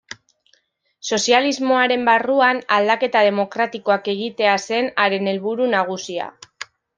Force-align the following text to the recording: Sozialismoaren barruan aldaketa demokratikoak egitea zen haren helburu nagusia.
Sozialismoaren 1.17 2.07
barruan 2.07 2.61
aldaketa 2.77 3.21
demokratikoak 3.29 4.11
egitea 4.15 4.57
zen 4.67 4.91
haren 5.05 5.31
helburu 5.35 5.69
nagusia. 5.77 6.29